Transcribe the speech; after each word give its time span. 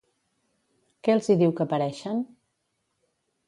Què 1.03 1.13
els 1.17 1.29
hi 1.33 1.37
diu 1.43 1.55
que 1.61 1.69
pareixen? 1.75 2.27